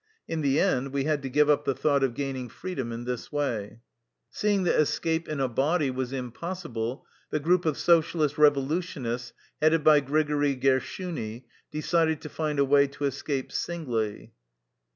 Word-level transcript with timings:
In 0.27 0.41
the 0.41 0.59
end 0.59 0.93
we 0.93 1.03
had 1.03 1.21
to 1.21 1.29
give 1.29 1.47
up 1.47 1.63
the 1.63 1.75
thought 1.75 2.03
of 2.03 2.15
gaining 2.15 2.49
freedom 2.49 2.91
in 2.91 3.03
this 3.05 3.31
way. 3.31 3.81
Seeing 4.31 4.63
that 4.63 4.79
escape 4.79 5.29
in 5.29 5.39
a 5.39 5.47
body 5.47 5.91
was 5.91 6.11
impossi 6.11 6.73
ble, 6.73 7.05
the 7.29 7.39
group 7.39 7.67
of 7.67 7.77
Socialist 7.77 8.35
Revolutionists 8.35 9.33
headed 9.61 9.83
by 9.83 9.99
Grigori 9.99 10.55
Gershuni^ 10.57 11.43
decided 11.71 12.19
to 12.21 12.29
find 12.29 12.57
a 12.57 12.65
way 12.65 12.87
to 12.87 13.05
escape 13.05 13.51
singly. 13.51 14.33